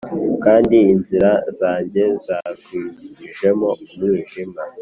kandi 0.43 0.77
inzira 0.93 1.31
zanjye 1.59 2.03
yazikwijemo 2.29 3.69
umwijima 3.83 4.61